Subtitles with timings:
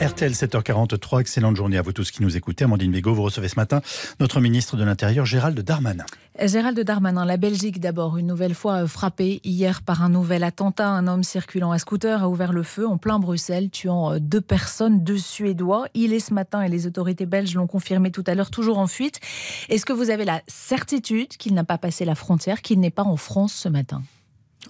[0.00, 2.64] RTL 7h43, excellente journée à vous tous qui nous écoutez.
[2.64, 3.82] Amandine Bégaud, vous recevez ce matin
[4.18, 6.06] notre ministre de l'Intérieur, Gérald Darmanin.
[6.42, 10.88] Gérald Darmanin, la Belgique d'abord, une nouvelle fois frappée hier par un nouvel attentat.
[10.88, 15.04] Un homme circulant à scooter a ouvert le feu en plein Bruxelles, tuant deux personnes,
[15.04, 15.86] deux Suédois.
[15.92, 18.86] Il est ce matin et les autorités belges l'ont confirmé tout à l'heure, toujours en
[18.86, 19.20] fuite.
[19.68, 23.04] Est-ce que vous avez la certitude qu'il n'a pas passé la frontière, qu'il n'est pas
[23.04, 24.00] en France ce matin?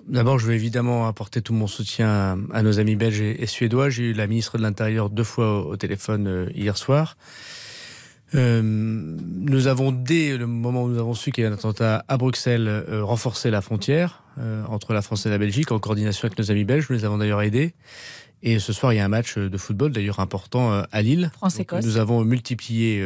[0.06, 3.90] D'abord, je veux évidemment apporter tout mon soutien à nos amis belges et, suédois.
[3.90, 7.16] J'ai eu la ministre de l'Intérieur deux fois au, téléphone euh, hier soir.
[8.34, 12.04] Euh, nous avons, dès le moment où nous avons su qu'il y avait un attentat
[12.06, 14.22] à Bruxelles, euh, renforcé la frontière
[14.68, 16.86] entre la France et la Belgique en coordination avec nos amis belges.
[16.88, 17.74] Nous les avons d'ailleurs aidés.
[18.42, 21.30] Et ce soir, il y a un match de football, d'ailleurs important, à Lille.
[21.34, 21.84] France-Écosse.
[21.84, 23.04] Nous avons multiplié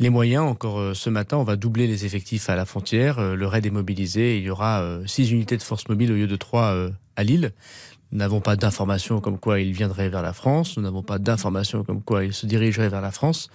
[0.00, 3.18] les moyens, encore euh, ce matin, on va doubler les effectifs à la frontière.
[3.18, 4.38] Euh, le raid est mobilisé.
[4.38, 6.74] Il y aura euh, six unités de force mobile au lieu de trois
[7.16, 7.52] à Lille.
[8.10, 10.78] Nous n'avons pas d'informations comme quoi il viendrait vers la France.
[10.78, 13.50] Nous n'avons pas d'informations comme quoi il se dirigerait vers la France.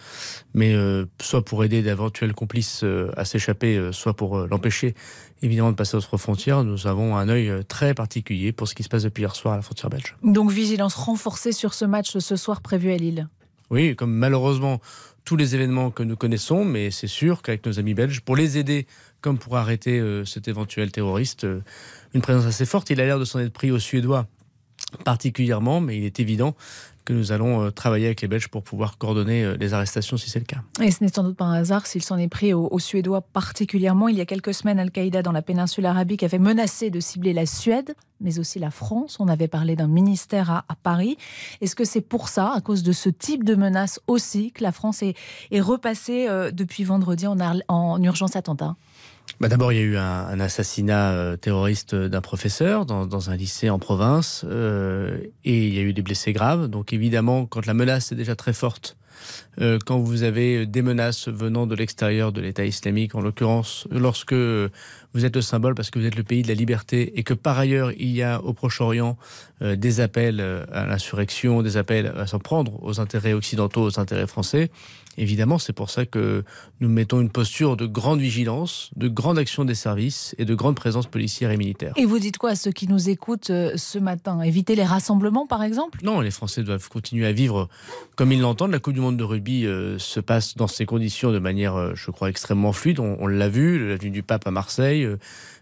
[0.53, 0.73] Mais
[1.19, 2.85] soit pour aider d'éventuels complices
[3.17, 4.95] à s'échapper, soit pour l'empêcher
[5.41, 8.87] évidemment de passer autre frontière, nous avons un œil très particulier pour ce qui se
[8.87, 10.15] passe depuis hier soir à la frontière belge.
[10.23, 13.27] Donc vigilance renforcée sur ce match ce soir prévu à Lille.
[13.69, 14.79] Oui, comme malheureusement
[15.25, 18.57] tous les événements que nous connaissons, mais c'est sûr qu'avec nos amis belges, pour les
[18.57, 18.85] aider
[19.21, 21.61] comme pour arrêter euh, cet éventuel terroriste, euh,
[22.13, 22.91] une présence assez forte.
[22.91, 24.27] Il a l'air de s'en être pris aux Suédois
[25.03, 26.55] particulièrement, mais il est évident
[27.05, 30.29] que nous allons euh, travailler avec les Belges pour pouvoir coordonner euh, les arrestations si
[30.29, 30.61] c'est le cas.
[30.81, 34.07] Et ce n'est sans doute pas un hasard s'il s'en est pris aux, Suédois particulièrement.
[34.09, 37.45] Il y a quelques semaines, Al-Qaïda dans la péninsule arabique avait menacé de cibler la
[37.45, 39.17] Suède, mais aussi la France.
[39.19, 41.17] On avait parlé d'un ministère à, Paris.
[41.61, 44.71] Est-ce que c'est pour ça, à cause de ce type de menace aussi, que la
[44.71, 45.15] France est,
[45.59, 48.75] repassée euh, depuis vendredi en, en urgence attentat?
[49.39, 53.69] Bah D'abord, il y a eu un, assassinat euh, terroriste d'un professeur dans, un lycée
[53.69, 56.67] en province, euh, et il y a eu des blessés graves.
[56.67, 58.97] Donc évidemment, quand la menace est déjà très forte,
[59.59, 64.33] euh, quand vous avez des menaces venant de l'extérieur de l'État islamique, en l'occurrence, lorsque
[64.33, 67.33] vous êtes le symbole parce que vous êtes le pays de la liberté et que
[67.33, 69.17] par ailleurs il y a au Proche-Orient
[69.61, 70.41] des appels
[70.73, 74.69] à l'insurrection, des appels à s'en prendre aux intérêts occidentaux, aux intérêts français,
[75.17, 76.43] Évidemment, c'est pour ça que
[76.81, 80.75] nous mettons une posture de grande vigilance, de grande action des services et de grande
[80.75, 81.93] présence policière et militaire.
[81.95, 84.41] Et vous dites quoi à ceux qui nous écoutent euh, ce matin?
[84.41, 85.99] Éviter les rassemblements, par exemple?
[86.03, 87.69] Non, les Français doivent continuer à vivre
[88.15, 88.71] comme ils l'entendent.
[88.71, 91.91] La Coupe du Monde de rugby euh, se passe dans ces conditions de manière, euh,
[91.95, 92.99] je crois, extrêmement fluide.
[92.99, 95.07] On, l'a vu, la venue du pape à Marseille.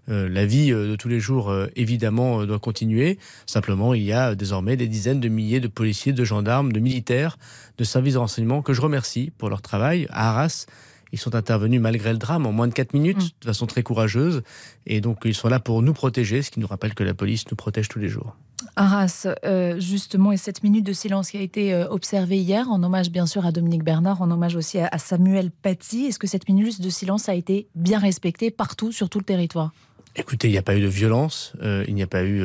[0.08, 3.18] la vie de tous les jours, évidemment, doit continuer.
[3.46, 7.38] Simplement, il y a désormais des dizaines de milliers de policiers, de gendarmes, de militaires
[7.78, 10.08] de services de renseignement que je remercie pour leur travail.
[10.12, 10.66] À Arras,
[11.12, 13.30] ils sont intervenus malgré le drame en moins de 4 minutes, mm.
[13.42, 14.44] de façon très courageuse.
[14.86, 17.50] Et donc, ils sont là pour nous protéger, ce qui nous rappelle que la police
[17.50, 18.36] nous protège tous les jours.
[18.76, 22.82] Arras, euh, justement, et cette minute de silence qui a été euh, observée hier, en
[22.82, 26.06] hommage bien sûr à Dominique Bernard, en hommage aussi à, Samuel Paty.
[26.06, 29.72] Est-ce que cette minute de silence a été bien respectée partout, sur tout le territoire?
[30.16, 32.44] Écoutez, il n'y a pas eu de violence, euh, il n'y a pas eu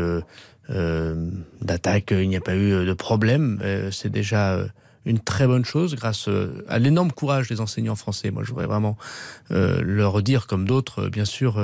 [1.63, 3.63] d'attaque, il n'y a pas eu de problème.
[3.91, 4.59] C'est déjà
[5.07, 6.29] une très bonne chose grâce
[6.69, 8.31] à l'énorme courage des enseignants français.
[8.31, 8.99] Moi, je voudrais vraiment
[9.51, 11.59] leur dire, comme d'autres, bien sûr,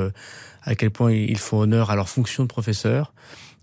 [0.62, 3.12] à quel point ils font honneur à leur fonction de professeur.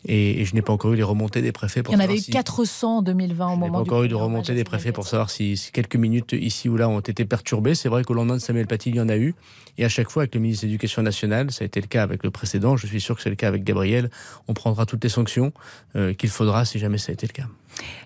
[0.05, 2.17] Et, je n'ai pas encore eu les remontées des préfets pour Il y en avait
[2.17, 3.71] eu 400 en 2020 au moment du.
[3.71, 6.89] pas encore eu de remontées des préfets pour savoir si, quelques minutes ici ou là
[6.89, 7.75] ont été perturbées.
[7.75, 9.35] C'est vrai qu'au lendemain de Samuel Paty, il y en a eu.
[9.77, 12.03] Et à chaque fois, avec le ministre de l'Éducation nationale, ça a été le cas
[12.03, 14.09] avec le précédent, je suis sûr que c'est le cas avec Gabriel,
[14.47, 15.53] on prendra toutes les sanctions
[16.17, 17.47] qu'il faudra si jamais ça a été le cas.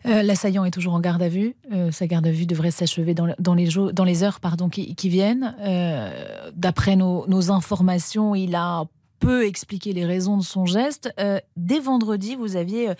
[0.05, 1.55] Euh, l'assaillant est toujours en garde à vue.
[1.73, 5.55] Euh, sa garde à vue devrait s'achever dans, les dans, les heures pardon, qui, viennent.
[5.61, 6.11] Euh,
[6.55, 8.85] d'après nos, informations, il a
[9.19, 11.13] peu expliqué les raisons de son geste.
[11.57, 12.91] dès vendredi, vous aviez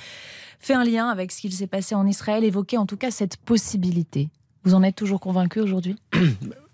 [0.60, 3.38] fait un lien avec ce qu'il s'est passé en Israël, évoqué en tout cas cette
[3.38, 4.30] possibilité.
[4.64, 5.96] Vous en êtes toujours convaincu aujourd'hui?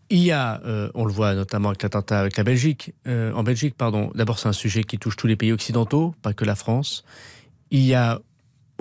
[0.09, 0.61] Il y a,
[0.93, 4.11] on le voit notamment avec l'attentat avec la Belgique, en Belgique, pardon.
[4.15, 7.03] D'abord, c'est un sujet qui touche tous les pays occidentaux, pas que la France.
[7.71, 8.21] Il y a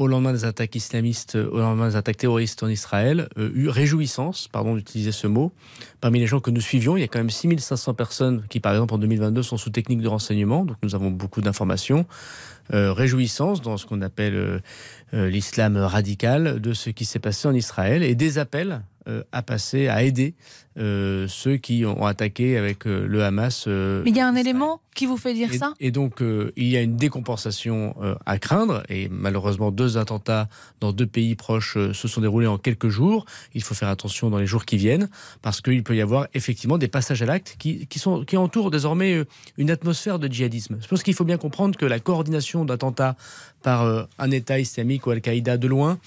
[0.01, 4.49] au lendemain des attaques islamistes, au lendemain des attaques terroristes en Israël, euh, eu réjouissance,
[4.49, 5.53] pardon d'utiliser ce mot,
[6.01, 6.97] parmi les gens que nous suivions.
[6.97, 10.01] Il y a quand même 6500 personnes qui, par exemple, en 2022, sont sous technique
[10.01, 12.07] de renseignement, donc nous avons beaucoup d'informations.
[12.73, 14.63] Euh, réjouissance dans ce qu'on appelle
[15.13, 18.81] euh, l'islam radical de ce qui s'est passé en Israël et des appels
[19.33, 20.35] à passer, à aider
[20.77, 23.67] ceux qui ont attaqué avec le Hamas.
[23.67, 26.23] Mais il y a un élément qui vous fait dire ça Et donc,
[26.57, 28.83] il y a une décompensation à craindre.
[28.89, 30.49] Et malheureusement, deux attentats
[30.81, 33.27] dans deux pays proches se sont déroulés en quelques jours.
[33.55, 35.11] Il faut faire attention dans les jours qui viennent,
[35.43, 38.71] parce qu'il peut y avoir effectivement des passages à l'acte qui, qui, sont, qui entourent
[38.71, 39.25] désormais
[39.59, 40.79] une atmosphère de djihadisme.
[40.81, 43.17] Je pense qu'il faut bien comprendre que la coordination d'attentats
[43.63, 45.99] par un État islamique ou Al-Qaïda de loin,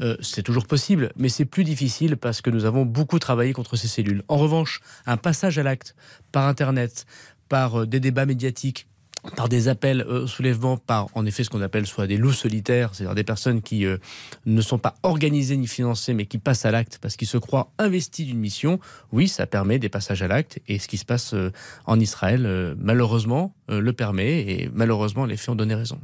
[0.00, 3.76] euh, c'est toujours possible, mais c'est plus difficile parce que nous avons beaucoup travaillé contre
[3.76, 4.22] ces cellules.
[4.28, 5.94] En revanche, un passage à l'acte
[6.32, 7.06] par Internet,
[7.48, 8.86] par euh, des débats médiatiques,
[9.36, 12.94] par des appels au soulèvement, par en effet ce qu'on appelle soit des loups solitaires,
[12.94, 13.96] c'est-à-dire des personnes qui euh,
[14.44, 17.72] ne sont pas organisées ni financées, mais qui passent à l'acte parce qu'ils se croient
[17.78, 18.80] investis d'une mission,
[19.12, 20.58] oui, ça permet des passages à l'acte.
[20.68, 21.34] Et ce qui se passe
[21.86, 24.40] en Israël, malheureusement, le permet.
[24.40, 25.98] Et malheureusement, les faits ont donné raison.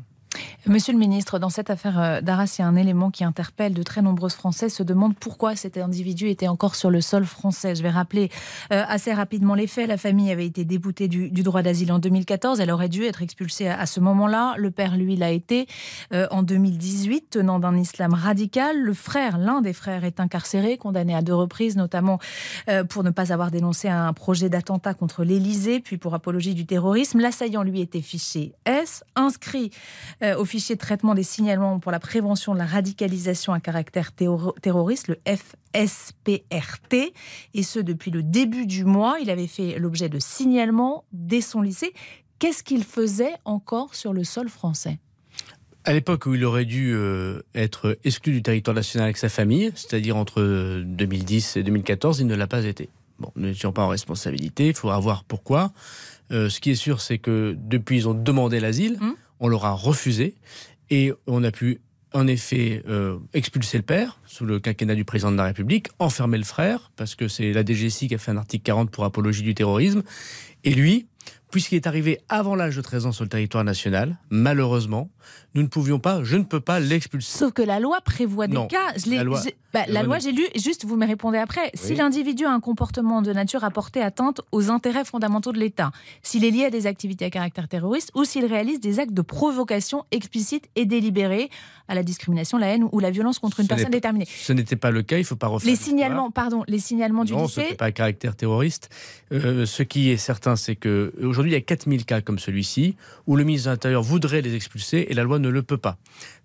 [0.67, 3.73] Monsieur le ministre, dans cette affaire euh, d'Arras, il y a un élément qui interpelle
[3.73, 7.75] de très nombreux Français, se demandent pourquoi cet individu était encore sur le sol français.
[7.75, 8.29] Je vais rappeler
[8.71, 9.89] euh, assez rapidement les faits.
[9.89, 12.61] La famille avait été déboutée du, droit d'asile en 2014.
[12.61, 14.55] Elle aurait dû être expulsée à, ce moment-là.
[14.59, 15.67] Le père, lui, l'a été
[16.13, 18.79] euh, en 2018, tenant d'un islam radical.
[18.79, 22.19] Le frère, l'un des frères, est incarcéré, condamné à deux reprises, notamment
[22.89, 27.21] pour ne pas avoir dénoncé un projet d'attentat contre l'Élysée, puis pour apologie du terrorisme.
[27.21, 29.71] L'assaillant, lui, était fiché S, inscrit
[30.23, 35.09] au fichier de traitement des signalements pour la prévention de la radicalisation à caractère terroriste,
[35.09, 36.95] le FSPRT,
[37.55, 39.19] et ce depuis le début du mois.
[39.23, 41.93] Il avait fait l'objet de signalements dès son lycée.
[42.41, 44.99] Qu'est-ce qu'il faisait encore sur le sol français?
[45.85, 49.71] À l'époque où il aurait dû euh, être exclu du territoire national avec sa famille,
[49.75, 52.91] c'est-à-dire entre 2010 et 2014, il ne l'a pas été.
[53.19, 55.73] Bon, nous n'étions pas en responsabilité, il faudra voir pourquoi.
[56.33, 58.99] Euh, ce qui est sûr, c'est que depuis, ils ont demandé l'asile.
[59.01, 60.35] Hum on leur a refusé
[60.91, 61.81] et on a pu
[62.13, 66.39] en effet euh, expulser le père sous le quinquennat du président de la République, enfermer
[66.39, 69.43] le frère, parce que c'est la DGSI qui a fait un article 40 pour apologie
[69.43, 70.03] du terrorisme,
[70.65, 71.07] et lui,
[71.51, 75.11] puisqu'il est arrivé avant l'âge de 13 ans sur le territoire national, malheureusement,
[75.55, 77.39] nous ne pouvions pas, je ne peux pas l'expulser.
[77.39, 78.93] Sauf que la loi prévoit des cas.
[78.97, 79.41] Je la loi,
[79.73, 81.71] bah, j'ai lu, juste vous me répondez après.
[81.75, 85.91] Si l'individu a un comportement de nature à porter atteinte aux intérêts fondamentaux de l'État,
[86.23, 89.23] s'il est lié à des activités à caractère terroriste ou s'il réalise des actes de
[89.23, 91.51] provocation explicite et délibérée
[91.89, 94.27] à la discrimination, la haine ou la violence contre une personne déterminée.
[94.27, 95.69] Ce n'était pas le cas, il ne faut pas refaire.
[95.69, 97.63] Les signalements, pardon, les signalements du non, lycée.
[97.63, 98.91] Non, ce pas à caractère terroriste.
[99.33, 102.97] Euh, ce qui est certain, c'est que aujourd'hui il y a 4000 cas comme celui-ci
[103.27, 105.99] où le ministre de l'Intérieur voudrait les expulser et la loi ne le peut pas.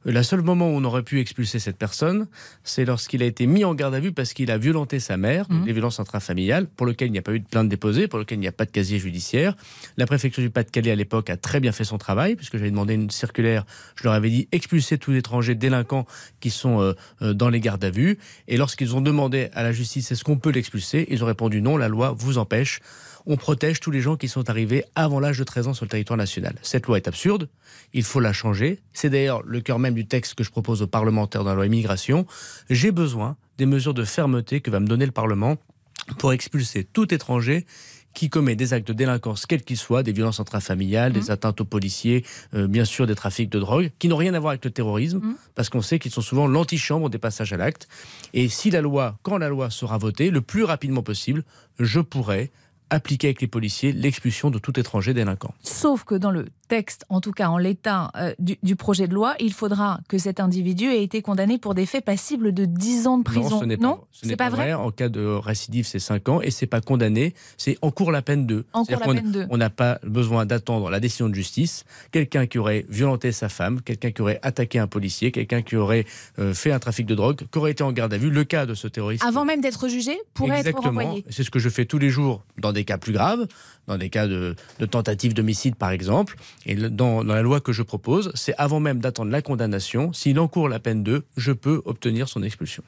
[0.06, 2.28] Le seul moment où on aurait pu expulser cette personne,
[2.64, 5.48] c'est lorsqu'il a été mis en garde à vue parce qu'il a violenté sa mère,
[5.50, 5.66] mmh.
[5.66, 8.38] des violences intrafamiliales, pour lesquelles il n'y a pas eu de plainte déposée, pour lesquelles
[8.38, 9.56] il n'y a pas de casier judiciaire.
[9.98, 12.94] La préfecture du Pas-de-Calais à l'époque a très bien fait son travail, puisque j'avais demandé
[12.94, 13.66] une circulaire,
[13.96, 16.06] je leur avais dit expulser tous les étrangers délinquants
[16.40, 16.94] qui sont euh,
[17.24, 18.20] euh, dans les gardes à vue.
[18.48, 21.78] Et lorsqu'ils ont demandé à la justice est-ce qu'on peut l'expulser, ils ont répondu non,
[21.78, 22.80] la loi vous empêche
[23.26, 25.90] on protège tous les gens qui sont arrivés avant l'âge de 13 ans sur le
[25.90, 26.56] territoire national.
[26.62, 27.50] Cette loi est absurde,
[27.94, 28.80] il faut la changer.
[28.94, 31.66] C'est d'ailleurs le cœur même du texte que je propose aux parlementaires dans la loi
[31.66, 32.26] immigration.
[32.70, 35.58] J'ai besoin des mesures de fermeté que va me donner le Parlement
[36.18, 37.66] pour expulser tout étranger
[38.16, 41.32] qui commet des actes de délinquance, quels qu'ils soient, des violences intrafamiliales, des mmh.
[41.32, 42.26] atteintes aux policiers,
[42.56, 45.18] euh, bien sûr des trafics de drogue, qui n'ont rien à voir avec le terrorisme,
[45.18, 45.36] mmh.
[45.54, 47.88] parce qu'on sait qu'ils sont souvent l'antichambre des passages à l'acte.
[48.34, 51.44] Et si la loi, quand la loi sera votée, le plus rapidement possible,
[51.78, 52.52] je pourrai
[52.90, 55.54] appliquer avec les policiers l'expulsion de tout étranger délinquant.
[55.64, 59.36] Sauf que dans le texte, en tout cas en l'état euh, du, projet de loi,
[59.40, 63.18] il faudra que cet individu ait été condamné pour des faits passibles de 10 ans
[63.18, 63.50] de prison.
[63.50, 64.74] Non, ce n'est pas, ce n'est pas, vrai.
[64.74, 68.22] En cas de récidive, c'est 5 ans et c'est pas condamné, c'est en cours la
[68.22, 68.66] peine de.
[68.74, 69.48] En cours la peine de.
[69.50, 71.86] On n'a pas besoin d'attendre la décision de justice.
[72.12, 76.06] Quelqu'un qui aurait violenté sa femme, quelqu'un qui aurait attaqué un policier, quelqu'un qui aurait
[76.40, 78.66] euh, fait un trafic de drogue, qui aurait été en garde à vue, le cas
[78.66, 79.24] de ce terroriste.
[79.24, 81.26] Avant même d'être jugé, pourrait être renvoyé.
[81.30, 83.48] C'est ce que je fais tous les jours dans des cas plus graves,
[83.88, 84.56] dans des cas de,
[84.90, 86.38] tentative d'homicide par exemple.
[86.66, 90.70] Et dans, la loi que je propose, c'est avant même d'attendre la condamnation, s'il encourt
[90.70, 92.84] la peine de, je peux obtenir son expulsion.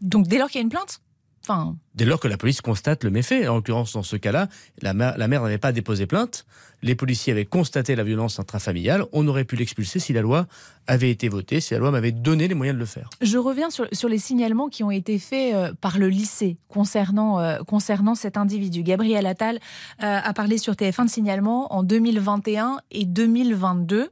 [0.00, 1.00] Donc dès lors qu'il y a une plainte?
[1.42, 1.76] Enfin...
[1.94, 3.48] Dès lors que la police constate le méfait.
[3.48, 4.48] En l'occurrence, dans ce cas-là,
[4.80, 6.46] la mère, la mère n'avait pas déposé plainte.
[6.82, 9.04] Les policiers avaient constaté la violence intrafamiliale.
[9.12, 10.46] On aurait pu l'expulser si la loi
[10.86, 13.10] avait été votée, si la loi m'avait donné les moyens de le faire.
[13.20, 17.40] Je reviens sur, sur les signalements qui ont été faits euh, par le lycée concernant,
[17.40, 18.82] euh, concernant cet individu.
[18.82, 24.10] Gabriel Attal euh, a parlé sur TF1 de signalements en 2021 et 2022.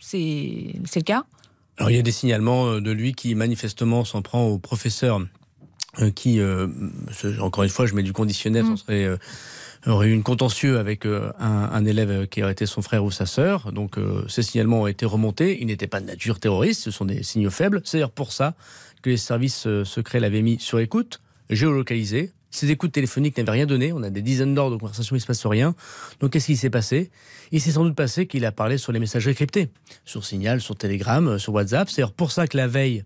[0.00, 0.18] C'est
[0.94, 1.24] le cas?
[1.78, 5.26] Alors, il y a des signalements de lui qui manifestement s'en prend au professeur euh,
[6.14, 6.66] qui, euh,
[7.40, 8.76] encore une fois, je mets du conditionnel, mm.
[8.76, 9.16] serait euh,
[9.86, 13.26] aurait eu une contentieux avec un, un, élève qui aurait été son frère ou sa
[13.26, 13.70] sœur.
[13.70, 13.96] Donc
[14.28, 15.60] ces signalements ont été remontés.
[15.60, 17.82] Ils n'étaient pas de nature terroriste, ce sont des signaux faibles.
[17.84, 18.54] C'est d'ailleurs pour ça
[19.02, 21.20] que les services secrets l'avaient mis sur écoute.
[21.50, 22.32] géolocalisés.
[22.54, 23.92] Ces écoutes téléphoniques n'avaient rien donné.
[23.92, 25.74] On a des dizaines d'heures de conversation, il ne se passe rien.
[26.20, 27.10] Donc qu'est-ce qui s'est passé?
[27.50, 29.70] Il s'est sans doute passé qu'il a parlé sur les messages cryptés,
[30.04, 31.90] sur Signal, sur Telegram, sur WhatsApp.
[31.90, 33.04] C'est pour ça que la veille,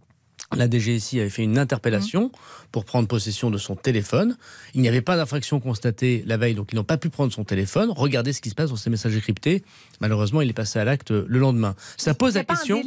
[0.56, 2.68] la DGSI avait fait une interpellation mmh.
[2.72, 4.36] pour prendre possession de son téléphone.
[4.74, 7.44] Il n'y avait pas d'infraction constatée la veille, donc ils n'ont pas pu prendre son
[7.44, 9.62] téléphone, regarder ce qui se passe dans ces messages cryptés.
[10.00, 11.74] Malheureusement, il est passé à l'acte le lendemain.
[11.96, 12.82] Ça pose la question.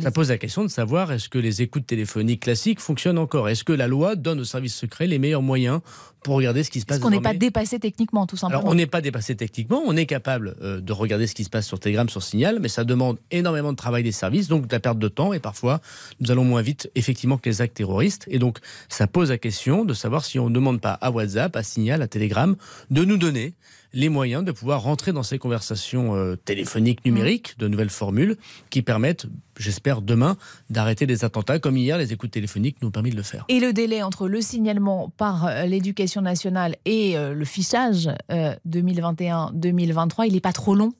[0.00, 3.48] Ça pose la question de savoir est-ce que les écoutes téléphoniques classiques fonctionnent encore?
[3.48, 5.80] Est-ce que la loi donne aux services secrets les meilleurs moyens
[6.26, 6.98] pour regarder ce qui se passe.
[6.98, 8.60] Parce qu'on n'est pas dépassé techniquement, tout simplement.
[8.60, 11.50] Alors, on n'est pas dépassé techniquement, on est capable euh, de regarder ce qui se
[11.50, 14.74] passe sur Telegram, sur Signal, mais ça demande énormément de travail des services, donc de
[14.74, 15.80] la perte de temps, et parfois,
[16.18, 18.24] nous allons moins vite, effectivement, que les actes terroristes.
[18.28, 18.58] Et donc,
[18.88, 22.02] ça pose la question de savoir si on ne demande pas à WhatsApp, à Signal,
[22.02, 22.56] à Telegram,
[22.90, 23.54] de nous donner
[23.96, 28.36] les moyens de pouvoir rentrer dans ces conversations euh, téléphoniques numériques, de nouvelles formules
[28.68, 29.26] qui permettent,
[29.58, 30.36] j'espère, demain
[30.68, 33.46] d'arrêter des attentats comme hier, les écoutes téléphoniques nous ont permis de le faire.
[33.48, 40.26] Et le délai entre le signalement par euh, l'éducation nationale et euh, le fichage 2021-2023,
[40.26, 40.92] il n'est pas trop long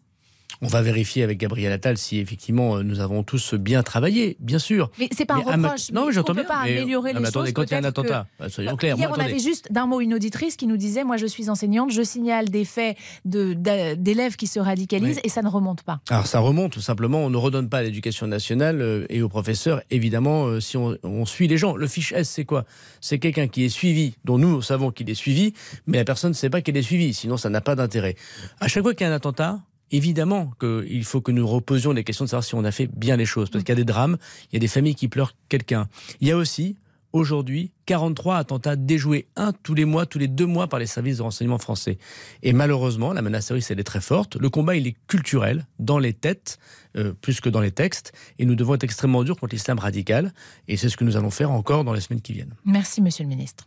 [0.62, 4.58] on va vérifier avec Gabriel Attal si effectivement euh, nous avons tous bien travaillé, bien
[4.58, 4.90] sûr.
[4.98, 5.90] Mais c'est pas un reproche.
[5.92, 6.44] Non, mais j'entends bien.
[6.44, 7.52] Pas améliorer les choses.
[7.52, 8.96] quand il y a un attentat, bah, soyons clairs.
[8.96, 11.90] Hier, on avait juste d'un mot une auditrice qui nous disait Moi, je suis enseignante,
[11.92, 16.00] je signale des faits d'élèves qui se radicalisent et ça ne remonte pas.
[16.10, 17.18] Alors, ça remonte, tout simplement.
[17.24, 20.96] On ne redonne pas à l'éducation nationale euh, et aux professeurs, évidemment, euh, si on,
[21.02, 21.76] on suit les gens.
[21.76, 22.64] Le fiche S, c'est quoi?
[23.00, 25.52] C'est quelqu'un qui est suivi, dont nous, nous savons qu'il est suivi,
[25.86, 27.14] mais la personne ne sait pas qu'il est suivi.
[27.14, 28.16] Sinon, ça n'a pas d'intérêt.
[28.60, 32.04] À chaque fois qu'il y a un attentat, évidemment qu'il faut que nous reposions les
[32.04, 33.50] questions de savoir si on a fait bien les choses.
[33.50, 34.16] Parce qu'il y a des drames,
[34.50, 35.88] il y a des familles qui pleurent quelqu'un.
[36.20, 36.76] Il y a aussi,
[37.12, 41.18] aujourd'hui, 43 attentats déjoués, un tous les mois, tous les deux mois par les services
[41.18, 41.98] de renseignement français.
[42.42, 44.36] Et malheureusement, la menace terroriste, elle est très forte.
[44.36, 46.58] Le combat, il est culturel, dans les têtes,
[46.96, 48.12] euh, plus que dans les textes.
[48.38, 50.32] Et nous devons être extrêmement durs contre l'islam radical.
[50.68, 52.54] Et c'est ce que nous allons faire encore dans les semaines qui viennent.
[52.64, 53.66] Merci, monsieur le ministre.